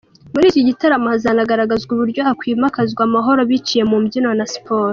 Muri 0.33 0.45
iki 0.51 0.61
gitaramo, 0.67 1.05
hazanagaragazwa 1.13 1.89
uburyo 1.93 2.21
hakwimakazwa 2.27 3.01
amahoro 3.07 3.41
biciye 3.49 3.83
mu 3.89 3.97
mbyino 4.01 4.31
na 4.39 4.45
siporo. 4.53 4.89